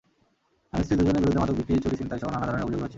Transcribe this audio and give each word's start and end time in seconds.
স্বামী-স্ত্রী 0.67 0.95
দুজনের 0.99 1.21
বিরুদ্ধে 1.23 1.39
মাদক 1.41 1.55
বিক্রি, 1.59 1.73
চুরি, 1.83 1.95
ছিনতাইসহ 1.99 2.29
নানা 2.33 2.43
ধরনের 2.47 2.65
অভিযোগ 2.65 2.79
রয়েছে। 2.81 2.89